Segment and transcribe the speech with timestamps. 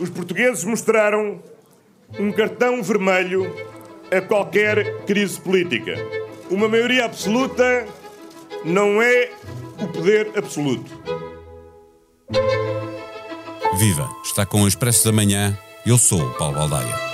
[0.00, 1.42] Os portugueses mostraram
[2.18, 3.54] um cartão vermelho
[4.10, 5.94] a qualquer crise política.
[6.50, 7.86] Uma maioria absoluta
[8.64, 9.30] não é
[9.78, 10.90] o poder absoluto.
[13.78, 14.08] Viva!
[14.24, 15.56] Está com o Expresso da Manhã.
[15.86, 17.09] Eu sou o Paulo Baldaia.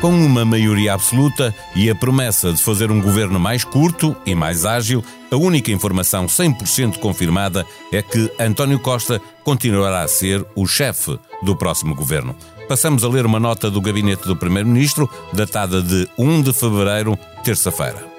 [0.00, 4.64] Com uma maioria absoluta e a promessa de fazer um governo mais curto e mais
[4.64, 11.18] ágil, a única informação 100% confirmada é que António Costa continuará a ser o chefe
[11.42, 12.34] do próximo governo.
[12.66, 18.09] Passamos a ler uma nota do gabinete do Primeiro-Ministro, datada de 1 de fevereiro, terça-feira.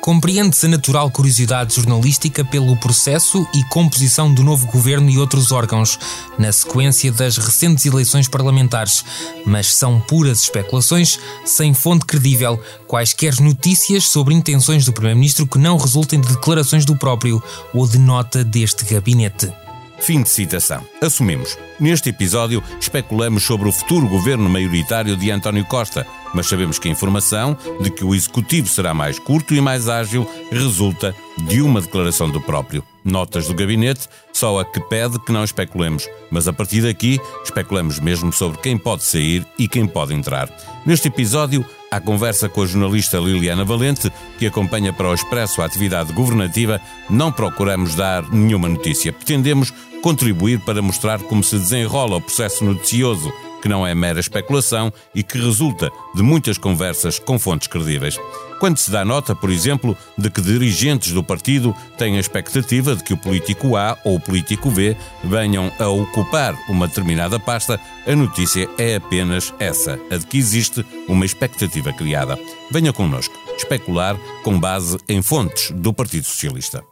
[0.00, 5.98] Compreende-se a natural curiosidade jornalística pelo processo e composição do novo governo e outros órgãos,
[6.38, 9.04] na sequência das recentes eleições parlamentares,
[9.44, 15.76] mas são puras especulações, sem fonte credível, quaisquer notícias sobre intenções do Primeiro-Ministro que não
[15.76, 17.42] resultem de declarações do próprio
[17.74, 19.52] ou de nota deste gabinete.
[20.00, 20.82] Fim de citação.
[21.02, 21.58] Assumimos.
[21.78, 26.90] Neste episódio, especulamos sobre o futuro governo maioritário de António Costa, mas sabemos que a
[26.90, 31.14] informação de que o executivo será mais curto e mais ágil resulta
[31.46, 32.82] de uma declaração do próprio.
[33.04, 37.98] Notas do gabinete, só a que pede que não especulemos, mas a partir daqui especulamos
[37.98, 40.48] mesmo sobre quem pode sair e quem pode entrar.
[40.86, 45.64] Neste episódio, à conversa com a jornalista Liliana Valente, que acompanha para o Expresso a
[45.64, 49.12] atividade governativa, não procuramos dar nenhuma notícia.
[49.12, 54.92] Pretendemos contribuir para mostrar como se desenrola o processo noticioso, que não é mera especulação
[55.14, 58.18] e que resulta de muitas conversas com fontes credíveis.
[58.58, 63.02] Quando se dá nota, por exemplo, de que dirigentes do partido têm a expectativa de
[63.02, 64.94] que o político A ou o político B
[65.24, 70.84] venham a ocupar uma determinada pasta, a notícia é apenas essa, a de que existe
[71.08, 72.38] uma expectativa criada.
[72.70, 76.82] Venha connosco especular com base em fontes do Partido Socialista.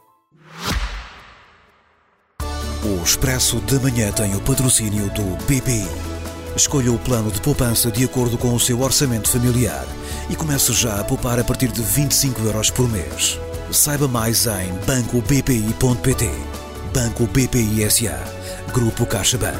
[2.83, 6.18] O Expresso da Manhã tem o patrocínio do BPI.
[6.55, 9.85] Escolha o plano de poupança de acordo com o seu orçamento familiar
[10.29, 13.39] e comece já a poupar a partir de 25 euros por mês.
[13.71, 16.29] Saiba mais em bancobpi.pt.
[16.93, 18.19] Banco BPI SA.
[18.73, 19.59] Grupo CaixaBank.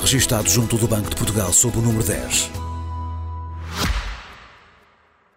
[0.00, 2.50] Registado junto do Banco de Portugal sob o número 10.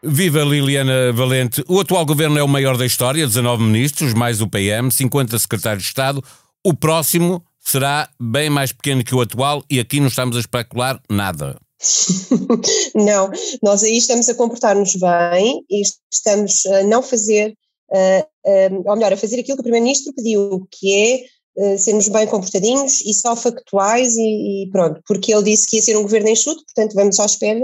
[0.04, 1.64] Viva Liliana Valente.
[1.68, 5.84] O atual governo é o maior da história, 19 ministros, mais o PM, 50 secretários
[5.84, 6.24] de Estado.
[6.64, 11.02] O próximo será bem mais pequeno que o atual e aqui não estamos a especular
[11.10, 11.58] nada.
[12.94, 17.56] não, nós aí estamos a comportar-nos bem e estamos a não fazer,
[17.92, 22.28] uh, ou melhor, a fazer aquilo que o Primeiro-Ministro pediu, que é uh, sermos bem
[22.28, 26.30] comportadinhos e só factuais e, e, pronto, porque ele disse que ia ser um governo
[26.30, 27.62] enxuto, portanto vamos à espera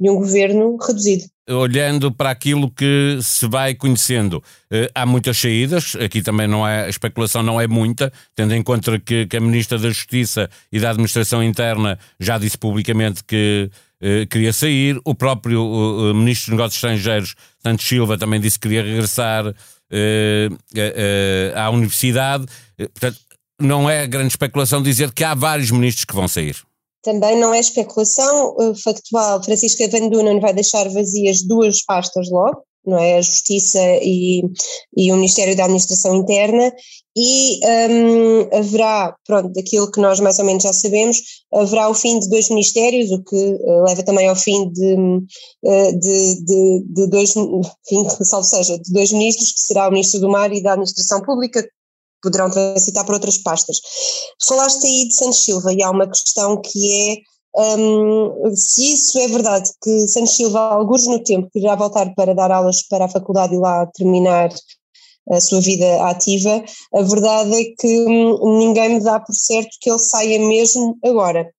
[0.00, 1.24] de um governo reduzido
[1.54, 6.84] olhando para aquilo que se vai conhecendo, eh, há muitas saídas, aqui também não é,
[6.84, 10.78] a especulação não é muita, tendo em conta que, que a Ministra da Justiça e
[10.78, 16.58] da Administração Interna já disse publicamente que eh, queria sair, o próprio uh, Ministro dos
[16.58, 19.54] Negócios Estrangeiros, Santos Silva, também disse que queria regressar
[21.56, 22.46] à Universidade,
[22.78, 23.18] portanto,
[23.60, 26.56] não é grande especulação dizer que há vários ministros que vão sair.
[27.02, 29.42] Também não é especulação uh, factual.
[29.42, 33.18] Francisca Van Dunen vai deixar vazias duas pastas logo, não é?
[33.18, 34.42] A Justiça e,
[34.96, 36.72] e o Ministério da Administração Interna,
[37.16, 41.18] e um, haverá, pronto, daquilo que nós mais ou menos já sabemos,
[41.52, 45.98] haverá o fim de dois ministérios, o que uh, leva também ao fim de, uh,
[45.98, 47.34] de, de, de dois,
[48.22, 51.68] salvo seja, de dois ministros, que será o Ministro do Mar e da Administração Pública,
[52.22, 53.80] poderão transitar para outras pastas.
[54.42, 57.22] Falaste aí de Santos Silva e há uma questão que
[57.56, 62.34] é um, se isso é verdade, que Santos Silva, alguns no tempo, irá voltar para
[62.34, 64.50] dar aulas para a faculdade e lá terminar
[65.30, 66.62] a sua vida ativa,
[66.94, 71.50] a verdade é que hum, ninguém me dá por certo que ele saia mesmo agora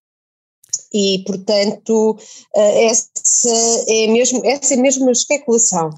[0.93, 2.17] e, portanto,
[2.55, 3.49] eh, essa
[3.87, 5.89] é mesmo, essa é mesmo a especulação.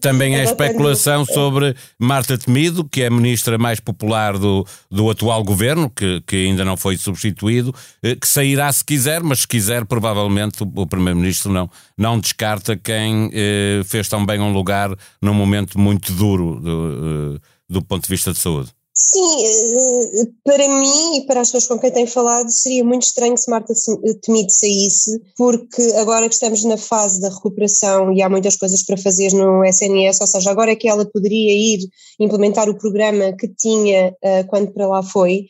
[0.00, 5.44] Também é especulação sobre Marta Temido, que é a ministra mais popular do, do atual
[5.44, 9.84] governo, que, que ainda não foi substituído, eh, que sairá se quiser, mas se quiser,
[9.84, 14.90] provavelmente o, Primeiro-Ministro não, não descarta quem eh, fez tão bem um lugar
[15.22, 18.70] num momento muito duro do, do ponto de vista de saúde.
[19.08, 23.48] Sim, para mim e para as pessoas com quem tenho falado, seria muito estranho se
[23.48, 23.72] Marta
[24.20, 28.96] Temido saísse, porque agora que estamos na fase da recuperação e há muitas coisas para
[28.96, 31.88] fazer no SNS, ou seja, agora é que ela poderia ir
[32.18, 35.46] implementar o programa que tinha uh, quando para lá foi,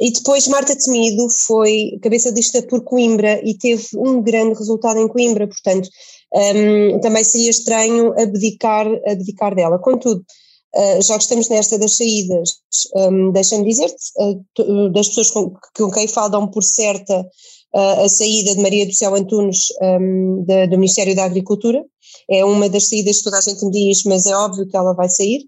[0.00, 5.08] e depois Marta Temido foi cabeça lista por Coimbra e teve um grande resultado em
[5.08, 5.88] Coimbra, portanto
[6.32, 9.80] um, também seria estranho abdicar, abdicar dela.
[9.80, 10.24] Contudo,
[10.74, 12.58] Uh, já que estamos nesta das saídas,
[12.94, 17.26] um, deixa-me dizer-te, uh, das pessoas com, com, quem falam por certa
[17.74, 21.82] uh, a saída de Maria do Céu Antunes um, da, do Ministério da Agricultura,
[22.30, 24.94] é uma das saídas que toda a gente me diz, mas é óbvio que ela
[24.94, 25.40] vai sair.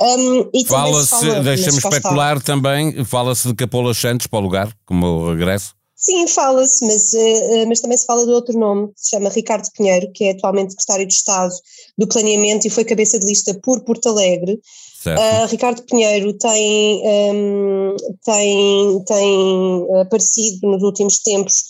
[0.00, 5.72] Um, fala-se, fala, deixa-me especular também, fala-se de Capola Santos para o lugar, como regresso?
[6.04, 9.70] Sim, fala-se, mas, uh, mas também se fala de outro nome, que se chama Ricardo
[9.74, 11.54] Pinheiro, que é atualmente secretário de Estado
[11.96, 14.60] do Planeamento e foi cabeça de lista por Porto Alegre.
[15.06, 17.02] Uh, Ricardo Pinheiro tem,
[17.34, 21.64] um, tem, tem aparecido nos últimos tempos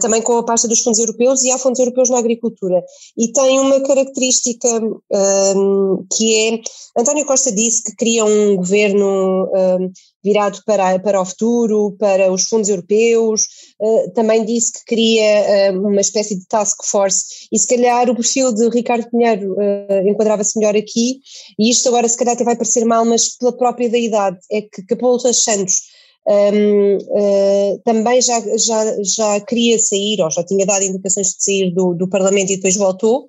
[0.00, 2.82] também com a pasta dos fundos europeus e há fundos europeus na agricultura.
[3.16, 4.68] E tem uma característica
[5.56, 6.60] um, que é,
[7.00, 9.92] António Costa disse que queria um governo um,
[10.22, 13.46] virado para, para o futuro, para os fundos europeus,
[13.80, 17.48] uh, também disse que queria uh, uma espécie de task force.
[17.52, 21.20] E se calhar o perfil de Ricardo Pinheiro uh, enquadrava-se melhor aqui.
[21.58, 24.62] E isto agora se calhar até vai parecer mal, mas pela própria da idade, é
[24.62, 25.82] que Capolo Santos
[26.28, 31.70] um, uh, também já, já, já queria sair, ou já tinha dado indicações de sair
[31.70, 33.26] do, do Parlamento e depois voltou.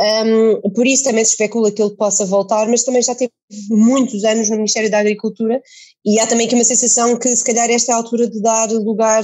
[0.00, 3.30] Um, por isso também se especula que ele possa voltar, mas também já teve
[3.70, 5.60] muitos anos no Ministério da Agricultura
[6.04, 8.70] e há também aqui uma sensação que se calhar esta é a altura de dar
[8.70, 9.22] lugar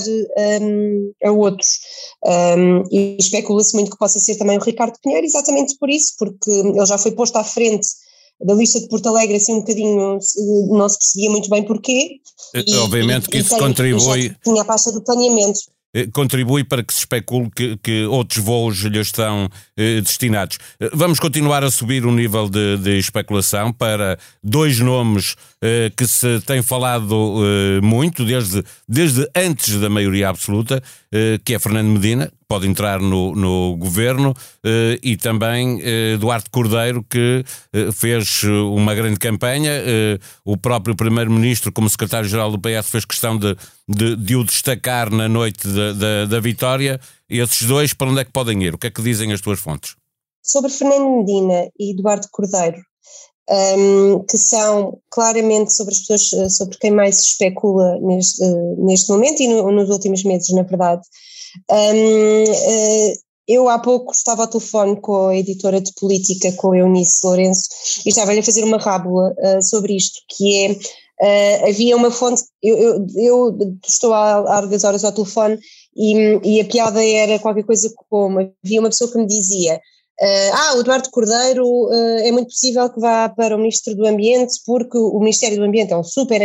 [0.61, 1.81] um, a outros.
[2.25, 6.50] Um, e especula-se muito que possa ser também o Ricardo Pinheiro, exatamente por isso, porque
[6.50, 7.88] ele já foi posto à frente
[8.40, 10.19] da lista de Porto Alegre assim um bocadinho
[10.70, 12.20] não se percebia muito bem porquê.
[12.55, 14.37] Eh, e, Obviamente e, que isso contribui.
[14.43, 15.61] Tinha a pasta do planeamento.
[15.94, 20.58] Eh, contribui para que se especule que, que outros voos lhe estão eh, destinados.
[20.79, 26.06] Eh, vamos continuar a subir o nível de, de especulação para dois nomes eh, que
[26.06, 30.82] se tem falado eh, muito desde, desde antes da maioria absoluta,
[31.44, 34.35] que é Fernando Medina, pode entrar no, no governo,
[35.03, 35.81] e também
[36.19, 37.45] Duarte Cordeiro, que
[37.93, 38.43] fez
[38.73, 39.73] uma grande campanha.
[40.45, 43.55] o próprio Primeiro-Ministro, como secretário-geral do PS, fez questão de,
[43.87, 46.99] de, de, o destacar na noite da, da, da vitória.
[47.29, 48.75] Esses dois, para onde é que podem ir?
[48.75, 49.95] O que é que dizem as tuas fontes?
[50.43, 52.79] Sobre Fernando Medina e Eduardo Cordeiro,
[53.50, 58.43] um, que são claramente sobre as pessoas eh, sobre quem mais se especula neste,
[58.79, 61.03] neste momento e no, nos últimos meses, na verdade.
[61.71, 63.15] Um, uh, eh,
[63.49, 67.69] eu há pouco estava ao telefone com a editora de política, com a Eunice Lourenço,
[68.05, 70.73] e estava-lhe a fazer uma rábula uh, sobre isto, que é,
[71.62, 75.59] uh, havia uma fonte, eu, eu, eu estou há largas horas ao telefone
[75.97, 79.81] e, e, a piada era qualquer coisa como, havia uma pessoa que me dizia,
[80.20, 84.55] ah, o Eduardo Cordeiro uh, é muito possível que vá para o Ministro do Ambiente,
[84.67, 86.41] porque o Ministério do Ambiente é um super,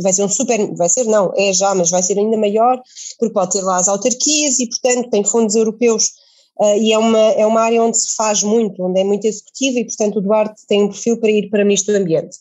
[0.00, 2.80] vai ser um super, vai ser não, é já, mas vai ser ainda maior,
[3.18, 6.12] porque pode ter lá as autarquias e, portanto, tem fundos europeus
[6.60, 9.80] uh, e é uma, é uma área onde se faz muito, onde é muito executiva
[9.80, 12.36] e, portanto, o Duarte tem um perfil para ir para o Ministro do Ambiente.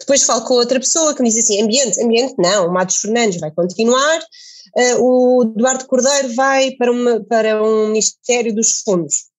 [0.00, 3.38] Depois falo com outra pessoa que me diz assim: ambiente, ambiente, não, o Matos Fernandes
[3.38, 4.20] vai continuar.
[4.98, 9.31] o Eduardo Cordeiro vai para, uma, para um Ministério dos Fundos.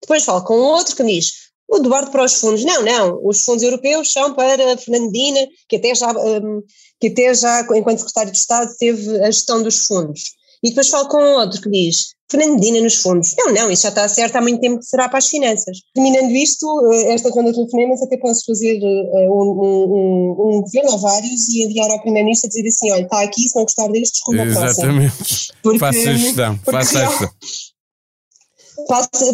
[0.00, 2.64] Depois falo com outro que me diz, o Eduardo para os fundos.
[2.64, 6.62] Não, não, os fundos europeus são para Fernandina, que até já, um,
[7.00, 10.38] que até já enquanto secretário de Estado, teve a gestão dos fundos.
[10.62, 13.34] E depois falo com outro que diz, Fernandina nos fundos.
[13.38, 15.78] Não, não, isso já está certo há muito tempo que será para as finanças.
[15.94, 20.92] Terminando isto, eh, esta ronda de telefonemas até posso fazer uh, um, um, um, governo
[20.92, 23.88] ou vários e enviar ao Primeiro-Ministro a dizer assim, olha, está aqui, se não gostar
[23.88, 25.52] destes, desculpa Exatamente.
[25.62, 27.30] Porque, faça a gestão, faça a gestão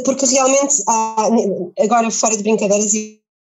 [0.05, 1.29] porque realmente há,
[1.81, 2.93] agora fora de brincadeiras,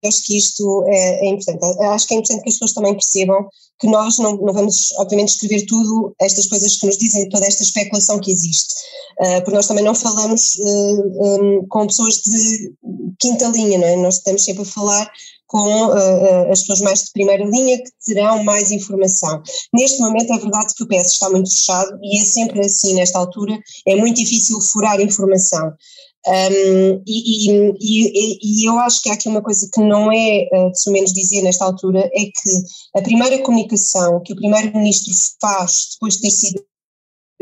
[0.05, 1.65] acho que isto é, é, importante.
[1.83, 5.31] Acho que é importante que as pessoas também percebam que nós não, não vamos, obviamente,
[5.31, 8.75] escrever tudo, estas coisas que nos dizem, toda esta especulação que existe.
[9.21, 12.73] Uh, porque nós também não falamos uh, eh, um, com pessoas de
[13.19, 13.97] quinta linha, não é?
[13.97, 15.11] Nós estamos sempre a falar
[15.51, 19.43] com uh, as pessoas mais de primeira linha que terão mais informação.
[19.75, 23.19] Neste momento é verdade que o PS está muito fechado e é sempre assim nesta
[23.19, 25.73] altura, é muito difícil furar informação.
[26.25, 30.71] Um, e, e, e, eu acho que há aqui uma coisa que não é uh,
[30.71, 32.51] de menos dizer nesta altura, é que
[32.95, 36.63] a primeira comunicação que o primeiro-ministro faz depois de ter sido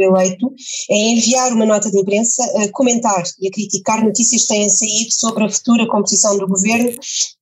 [0.03, 0.53] eleito
[0.91, 5.13] é enviar uma nota de imprensa a comentar e a criticar notícias que têm saído
[5.13, 6.91] sobre a futura composição do governo,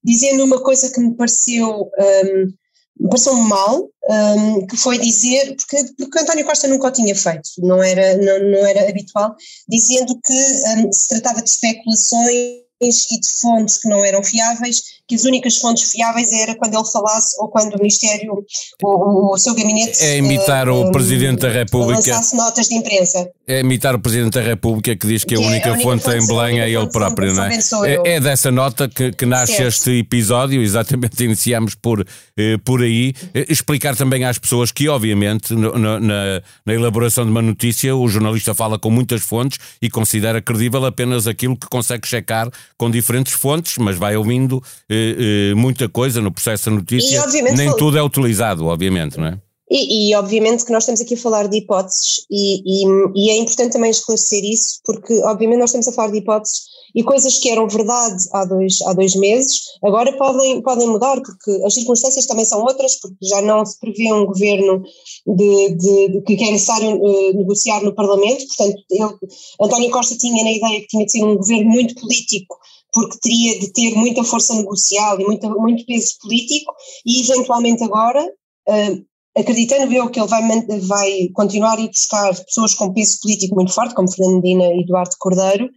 [0.03, 6.19] dizendo uma coisa que me pareceu um, pareceu-me mal, um, que foi dizer, porque, porque
[6.19, 9.35] António Costa nunca o tinha feito, não era, não, não era habitual,
[9.69, 15.15] dizendo que um, se tratava de especulações e de fontes que não eram fiáveis, que
[15.15, 18.45] as únicas fontes fiáveis era quando ele falasse ou quando o Ministério,
[18.83, 20.03] o, o seu gabinete.
[20.03, 21.95] É imitar uh, o Presidente da República.
[21.95, 23.31] Lançasse notas de imprensa.
[23.47, 25.89] É imitar o Presidente da República que diz que, que a, única é a única
[25.89, 27.59] fonte, fonte em Belém é ele próprio, não é?
[27.85, 29.69] É, é, dessa nota que, que nasce certo.
[29.69, 32.05] este episódio, exatamente iniciamos por,
[32.37, 33.15] eh, por aí.
[33.33, 37.95] Eh, explicar também às pessoas que, obviamente, no, no, na, na elaboração de uma notícia,
[37.95, 42.91] o jornalista fala com muitas fontes e considera credível apenas aquilo que consegue checar com
[42.91, 47.25] diferentes fontes, mas vai ouvindo eh, eh, muita coisa no processo da notícia.
[47.55, 49.41] Nem tudo é utilizado, obviamente, não é?
[49.69, 53.37] E, e, obviamente que nós estamos aqui a falar de hipóteses e, e, e, é
[53.37, 57.51] importante também esclarecer isso, porque obviamente nós estamos a falar de hipóteses e coisas que
[57.51, 62.47] eram verdade há dois, há dois meses, agora podem, podem mudar, porque as circunstâncias também
[62.47, 64.83] são outras, porque já não se prevê um governo
[65.27, 69.15] de, de, de que é necessário uh, negociar no Parlamento, portanto, ele,
[69.61, 72.57] António Costa tinha na ideia que tinha de ser um governo muito político,
[72.95, 76.73] porque teria de ter muita força negocial e muita, muito peso político,
[77.05, 78.25] e eventualmente agora.
[78.67, 79.05] Uh,
[79.37, 80.43] acreditando eu que ele vai,
[80.81, 85.15] vai continuar a ir buscar pessoas com peso político muito forte, como Fernandina e Eduardo
[85.19, 85.69] Cordeiro,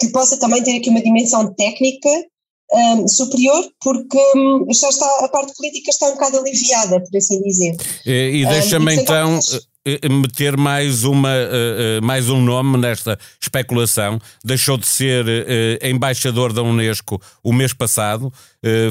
[0.00, 2.10] que possa também ter aqui uma dimensão técnica
[2.72, 7.40] um, superior, porque um, já está, a parte política está um bocado aliviada, por assim
[7.42, 7.76] dizer.
[8.04, 9.40] E, e deixa-me um, então.
[10.10, 14.18] Meter mais, uma, uh, mais um nome nesta especulação.
[14.44, 15.24] Deixou de ser
[15.82, 18.32] embaixador da Unesco o mês passado,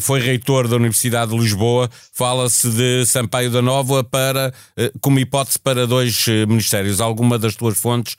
[0.01, 1.89] foi reitor da Universidade de Lisboa.
[2.13, 4.53] Fala-se de Sampaio da Nova para,
[5.01, 7.01] como hipótese para dois ministérios.
[7.01, 8.15] Alguma das tuas fontes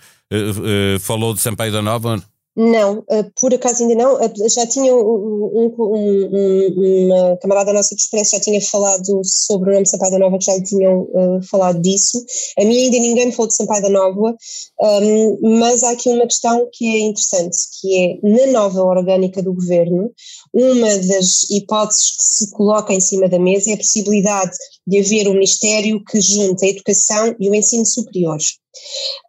[1.01, 2.23] falou de Sampaio da Nova?
[2.57, 4.15] Não, uh, por acaso ainda não.
[4.15, 9.71] Uh, já tinha um, um, um, uma camarada nossa do Expresso já tinha falado sobre
[9.71, 12.25] o nome Sampaio da Nova, que já tinham uh, falado disso.
[12.59, 14.35] A mim ainda ninguém me falou de Sampaio da Nova,
[14.81, 19.53] um, mas há aqui uma questão que é interessante, que é na nova orgânica do
[19.53, 20.11] governo,
[20.59, 25.29] uma das hipóteses que se coloca em cima da mesa é a possibilidade de haver
[25.29, 28.39] um ministério que junte a educação e o ensino superior.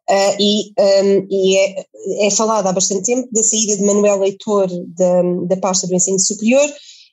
[0.09, 1.85] Uh, e, um, e é,
[2.27, 6.17] é, falado há bastante tempo da saída de Manuel Leitor da, da pasta do ensino
[6.17, 6.65] superior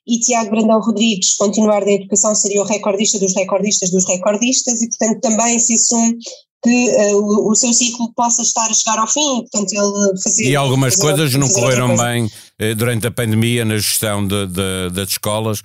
[0.06, 4.88] e Tiago Brandão Rodrigues continuar da educação seria o recordista dos recordistas dos recordistas e
[4.88, 6.18] portanto também se assume
[6.64, 10.44] que uh, o, o, seu ciclo possa estar a chegar ao fim, portanto ele fazer...
[10.44, 14.90] E algumas fazer, coisas não correram bem eh, durante a pandemia na gestão de, de,
[14.94, 15.60] das escolas,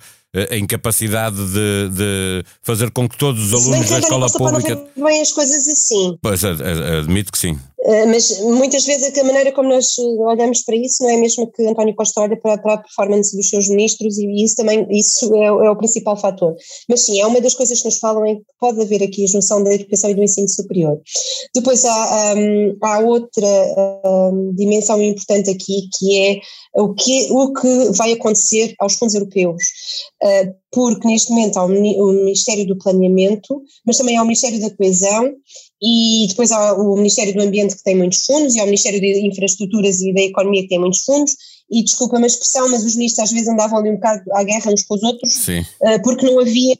[0.50, 4.80] a incapacidade de, de, fazer com que todos os alunos da escola pública.
[4.96, 6.16] Não bem as coisas assim.
[6.22, 7.58] Pois, admito que sim.
[7.82, 11.66] Eh, mas muitas vezes a maneira como nós olhamos para isso não é mesmo que
[11.66, 15.46] António Costa olha para, para a performance dos seus ministros e isso também isso é,
[15.46, 16.54] é, o principal fator.
[16.88, 19.28] Mas sim, é uma das coisas que nos falam em que pode haver aqui a
[19.28, 21.00] junção da educação e do ensino superior.
[21.54, 23.48] Depois há, um, há outra
[24.04, 26.40] um, dimensão importante aqui que é
[26.82, 29.62] o que, o que vai acontecer aos fundos europeus.
[30.22, 34.70] Uh, porque neste momento há o Ministério do Planeamento, mas também há o Ministério da
[34.70, 35.32] Coesão
[35.82, 39.00] e depois há o Ministério do Ambiente que tem muitos fundos e há o Ministério
[39.00, 41.34] de Infraestruturas e da Economia que tem muitos fundos
[41.70, 44.72] e desculpa-me a expressão, mas os ministros às vezes andavam ali um bocado à guerra
[44.72, 45.60] uns com os outros Sim.
[45.80, 46.76] Uh, porque não havia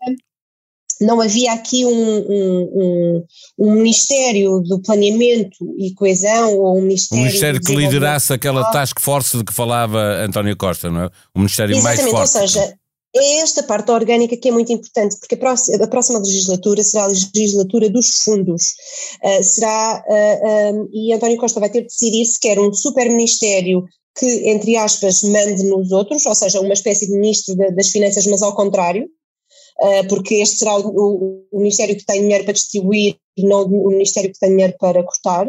[1.01, 3.25] não havia aqui um, um, um,
[3.59, 7.23] um, Ministério do Planeamento e Coesão ou um Ministério.
[7.23, 11.11] Um Ministério que liderasse aquela task force de que falava António Costa, não é?
[11.35, 12.43] O Ministério Exatamente, mais forte.
[12.43, 12.75] Ou seja,
[13.15, 17.05] é esta parte orgânica que é muito importante, porque a próxima, a próxima legislatura será
[17.05, 18.75] a legislatura dos fundos.
[19.23, 22.59] Uh, será, uh, ah, um, ah, e António Costa vai ter de decidir se quer
[22.59, 23.85] um super-ministério
[24.17, 28.27] que, entre aspas, mande nos outros, ou seja, uma espécie de ministro de, das finanças,
[28.27, 29.09] mas ao contrário,
[30.09, 34.39] porque este será o, o, Ministério que tem dinheiro para distribuir não o Ministério que
[34.39, 35.49] tem dinheiro para cortar,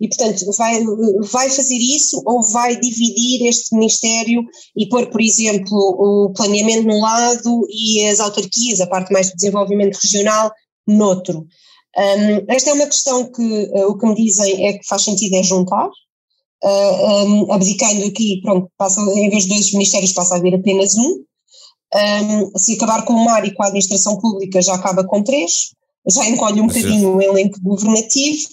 [0.00, 0.82] e portanto vai,
[1.22, 4.44] vai fazer isso ou vai dividir este Ministério
[4.76, 9.36] e pôr, por exemplo, o planeamento num lado e as autarquias, a parte mais do
[9.36, 10.52] desenvolvimento regional,
[10.86, 11.46] noutro.
[11.96, 15.36] Um, esta é uma questão que uh, o que me dizem é que faz sentido
[15.36, 15.88] é juntar,
[16.64, 20.96] uh, um, abdicando aqui, pronto, passa, em vez de dois ministérios passa a haver apenas
[20.96, 21.22] um,
[21.94, 25.72] um, se acabar com o mar e com a administração pública já acaba com três,
[26.08, 28.48] já encolhe um bocadinho o elenco governativo,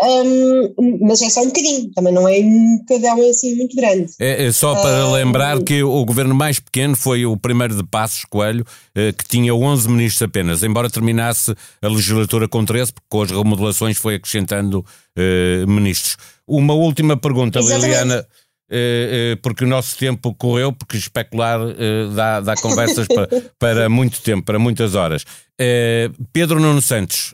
[0.00, 4.12] um, mas é só um bocadinho, também não é um bocadão assim muito grande.
[4.18, 8.24] É, é só para lembrar que o governo mais pequeno foi o primeiro de Passos
[8.24, 13.22] Coelho, eh, que tinha 11 ministros apenas, embora terminasse a legislatura com 13, porque com
[13.22, 14.84] as remodelações foi acrescentando
[15.16, 16.16] uh, ministros.
[16.46, 17.86] Uma última pergunta, Exatamente.
[17.86, 18.26] Liliana.
[18.70, 23.28] Uh, uh, porque o nosso tempo correu, porque especular uh, dá, dá conversas para,
[23.58, 25.24] para muito tempo, para muitas horas.
[26.32, 27.32] Pedro Nuno Santos,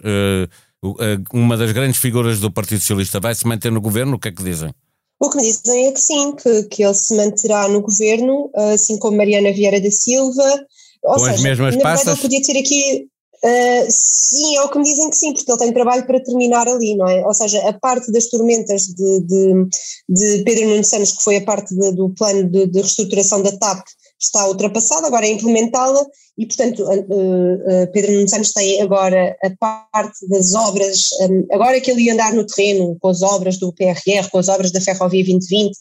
[1.32, 4.16] uma das grandes figuras do Partido Socialista, vai se manter no governo?
[4.16, 4.75] O que é que dizem?
[5.18, 8.99] O que me dizem é que sim, que, que ele se manterá no governo, assim
[8.99, 10.66] como Mariana Vieira da Silva.
[11.02, 13.09] Ou Com seja, as mesmas na verdade, ele podia ter aqui
[13.42, 16.68] Uh, sim, é o que me dizem que sim, porque ele tem trabalho para terminar
[16.68, 17.25] ali, não é?
[17.26, 19.68] Ou seja, a parte das tormentas de, de,
[20.11, 23.82] de Pedro Nuno Santos, que foi a parte de, do plano de, reestruturação da TAP,
[24.20, 26.04] está ultrapassada, agora é implementá-la
[26.37, 29.50] e, portanto, uh, uh, Pedro Nuno Santos tem agora a
[29.90, 33.73] parte das obras, um, agora que ele ia andar no terreno com as obras do
[33.73, 35.75] PRR, com as obras da Ferrovia 2020,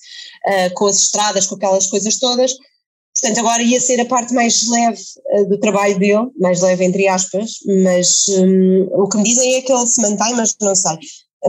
[0.76, 2.56] com as estradas, com aquelas coisas todas,
[3.20, 5.02] Portanto, agora ia ser a parte mais leve
[5.36, 7.52] uh, do trabalho dele, mais leve entre aspas,
[7.84, 10.98] mas um, o que me dizem é que ele se mantém, mas não sei.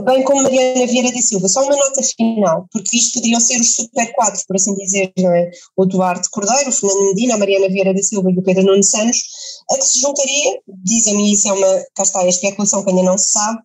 [0.05, 3.75] Bem como Mariana Vieira da Silva, só uma nota final, porque isto poderiam ser os
[3.75, 5.51] super quatro, por assim dizer, não é?
[5.75, 8.83] O Duarte Cordeiro, o Fernando Medina, a Mariana Vieira da Silva e o Pedro Nuno
[8.83, 9.21] Santos,
[9.69, 13.17] a que se juntaria, dizem-me isso é uma, cá está a especulação que ainda não
[13.17, 13.59] se sabe,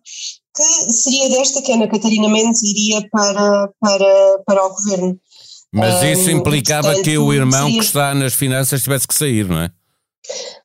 [0.53, 5.17] que seria desta que a Ana Catarina Mendes iria para, para, para o governo.
[5.73, 9.59] Mas isso implicava portanto, que o irmão que está nas finanças tivesse que sair, não
[9.59, 9.71] é?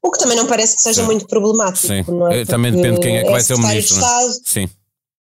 [0.03, 1.07] O que também não parece que seja Sim.
[1.07, 1.87] muito problemático.
[1.87, 2.05] Sim.
[2.31, 2.41] É?
[2.41, 3.97] Eh, também depende de quem é que é vai ser o ministro.
[3.97, 4.01] É?
[4.01, 4.69] Estado, Sim.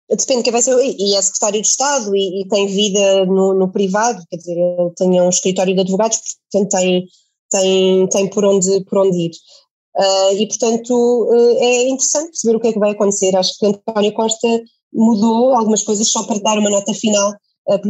[0.09, 3.53] Depende de quem vai ser, e é secretário de Estado e, e tem vida no,
[3.53, 6.19] no, privado, quer dizer, ele tem um escritório de advogados,
[6.49, 7.05] portanto tem,
[7.49, 9.31] tem, tem por, onde, por onde ir.
[9.97, 13.35] Uh, e portanto uh, é interessante perceber o que é que vai acontecer.
[13.35, 14.47] Acho que António Costa
[14.93, 17.33] mudou algumas coisas só para dar uma nota final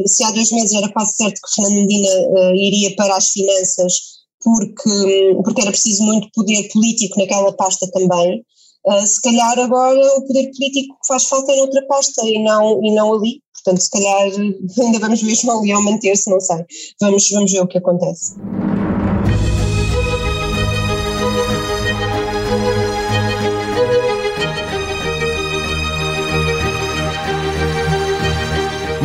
[0.06, 4.18] se há dois meses era quase certo que Fernando Medina uh, iria para as finanças
[4.42, 8.44] porque, porque era preciso muito poder político naquela pasta também,
[8.86, 12.94] uh, se calhar agora o poder político faz falta é noutra pasta e não, e
[12.94, 14.24] não ali, portanto se calhar
[14.80, 16.64] ainda vamos ver se o Leão manter-se, não sei,
[17.02, 18.36] vamos, vamos ver o que acontece.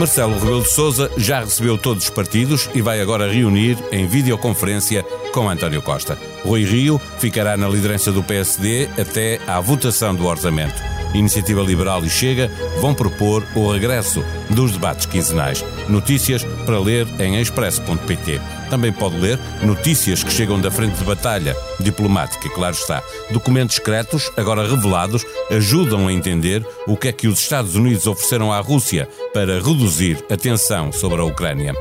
[0.02, 5.04] Marcelo Rebelo de Sousa já recebeu todos os partidos e vai agora reunir em videoconferência
[5.32, 6.18] com António Costa.
[6.44, 10.91] Rui Rio ficará na liderança do PSD até à votação do orçamento.
[11.14, 12.50] Iniciativa Liberal e Chega
[12.80, 15.64] vão propor o regresso dos debates quinzenais.
[15.88, 18.40] Notícias para ler em expresso.pt.
[18.70, 23.02] Também pode ler notícias que chegam da frente de batalha diplomática, claro está.
[23.30, 28.52] Documentos secretos, agora revelados, ajudam a entender o que é que os Estados Unidos ofereceram
[28.52, 31.74] à Rússia para reduzir a tensão sobre a Ucrânia.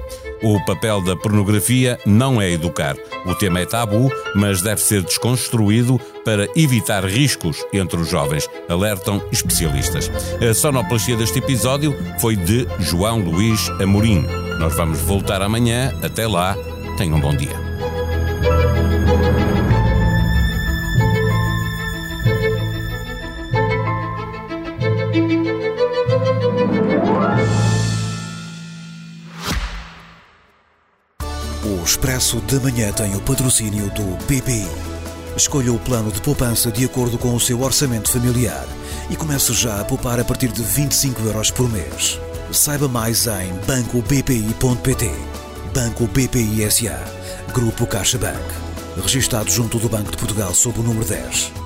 [0.44, 2.96] O papel da pornografia não é educar.
[3.26, 9.22] O tema é tabu, mas deve ser desconstruído para evitar riscos entre os jovens, alertam
[9.32, 10.10] especialistas.
[10.42, 14.26] A sonoplastia deste episódio foi de João Luís Amorim.
[14.60, 15.94] Nós vamos voltar amanhã.
[16.02, 16.56] Até lá,
[16.98, 17.60] tenham um bom dia.
[32.22, 34.68] Expresso da Manhã tem o patrocínio do BPI.
[35.36, 38.68] Escolha o plano de poupança de acordo com o seu orçamento familiar
[39.10, 42.20] e comece já a poupar a partir de 25 euros por mês.
[42.52, 45.12] Saiba mais em bancobpi.pt.
[45.74, 47.00] Banco BPI SA.
[47.54, 48.38] Grupo CaixaBank.
[49.02, 51.61] Registrado junto do Banco de Portugal sob o número 10.